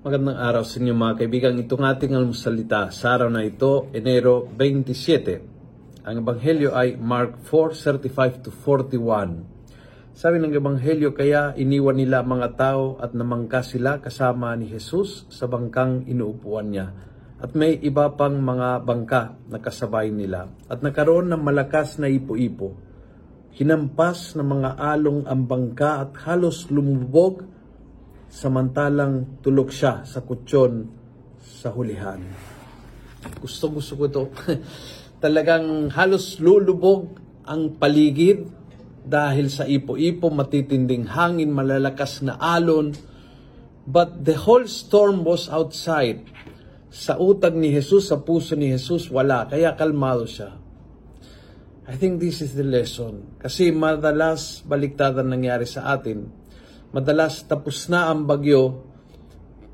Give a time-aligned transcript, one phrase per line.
[0.00, 1.60] Magandang araw sa inyo mga kaibigan.
[1.60, 6.08] Itong ating almusalita sa araw na ito, Enero 27.
[6.08, 9.44] Ang Ebanghelyo ay Mark 4:35 to 41.
[10.16, 15.44] Sabi ng Ebanghelyo, kaya iniwan nila mga tao at namangka sila kasama ni Jesus sa
[15.44, 16.96] bangkang inuupuan niya.
[17.36, 20.48] At may iba pang mga bangka na kasabay nila.
[20.72, 22.72] At nagkaroon ng malakas na ipo-ipo.
[23.52, 27.59] Hinampas ng mga along ang bangka at halos lumubog
[28.30, 30.86] samantalang tulog siya sa kutsyon
[31.42, 32.22] sa hulihan.
[33.42, 34.24] Gusto gusto ko ito.
[35.24, 38.48] Talagang halos lulubog ang paligid
[39.04, 42.94] dahil sa ipo-ipo, matitinding hangin, malalakas na alon.
[43.84, 46.24] But the whole storm was outside.
[46.88, 49.50] Sa utag ni Jesus, sa puso ni Jesus, wala.
[49.50, 50.56] Kaya kalmado siya.
[51.90, 53.36] I think this is the lesson.
[53.42, 56.39] Kasi madalas baliktadan nangyari sa atin
[56.90, 58.82] Madalas tapos na ang bagyo,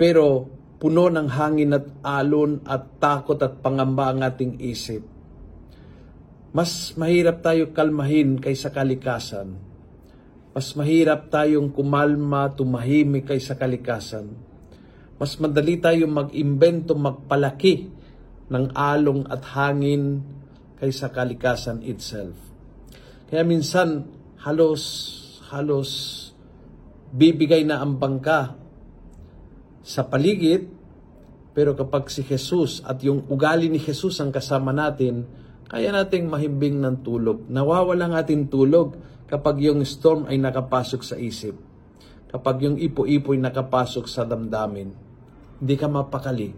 [0.00, 0.48] pero
[0.80, 5.04] puno ng hangin at alon at takot at pangamba ang ating isip.
[6.52, 9.56] Mas mahirap tayo kalmahin kaysa kalikasan.
[10.52, 14.36] Mas mahirap tayong kumalma, tumahimik kaysa kalikasan.
[15.16, 17.88] Mas madali tayong mag-imbento, magpalaki
[18.52, 20.20] ng along at hangin
[20.76, 22.36] kaysa kalikasan itself.
[23.32, 24.12] Kaya minsan
[24.44, 24.82] halos
[25.48, 26.21] halos
[27.12, 28.56] bibigay na ang bangka
[29.84, 30.72] sa paligid,
[31.52, 35.28] pero kapag si Jesus at yung ugali ni Jesus ang kasama natin,
[35.68, 37.44] kaya nating mahimbing ng tulog.
[37.48, 38.96] Nawawala ang ating tulog
[39.28, 41.56] kapag yung storm ay nakapasok sa isip.
[42.32, 44.88] Kapag yung ipo-ipo ay nakapasok sa damdamin.
[45.60, 46.50] Hindi ka mapakali.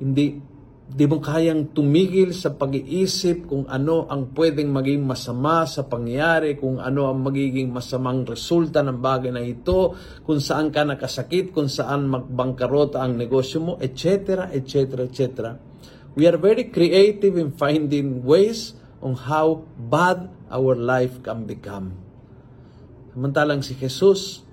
[0.00, 0.55] Hindi
[0.86, 6.78] Di mo kayang tumigil sa pag-iisip kung ano ang pwedeng maging masama sa pangyayari, kung
[6.78, 12.06] ano ang magiging masamang resulta ng bagay na ito, kung saan ka nakasakit, kung saan
[12.06, 15.26] magbangkarota ang negosyo mo, etc., etc., etc.
[16.14, 21.98] We are very creative in finding ways on how bad our life can become.
[23.10, 24.46] Samantalang si Jesus,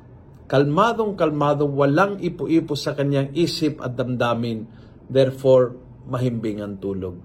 [0.50, 4.66] kalmadong kalmadong, walang ipo-ipo sa kanyang isip at damdamin.
[5.08, 7.20] Therefore, mahimbing ang tulog.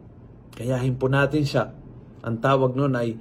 [0.55, 1.71] Kayahin po natin siya.
[2.23, 3.15] Ang tawag nun ay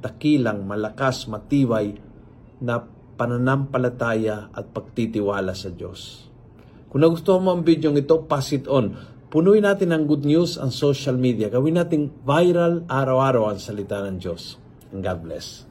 [0.00, 1.98] takilang, malakas, matibay
[2.62, 2.80] na
[3.18, 6.30] pananampalataya at pagtitiwala sa Diyos.
[6.88, 8.96] Kung nagustuhan mo ang video ito, pass it on.
[9.28, 11.52] Punuin natin ang good news ang social media.
[11.52, 14.56] Gawin natin viral araw-araw ang salita ng Diyos.
[14.88, 15.67] And God bless.